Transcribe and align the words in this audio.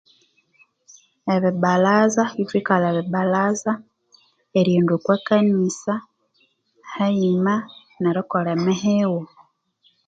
Ebibbalaza 1.35 2.23
ithwikala 2.41 2.85
ebibbalaza 2.89 3.73
erighenda 4.59 4.91
oko 4.97 5.13
kanisa 5.27 5.93
haghuma 6.93 7.55
nerikolha 8.01 8.49
emighighu 8.57 9.21